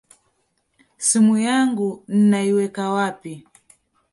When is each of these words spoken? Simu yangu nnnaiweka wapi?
Simu 1.07 1.33
yangu 1.47 1.87
nnnaiweka 2.17 2.83
wapi? 2.95 3.33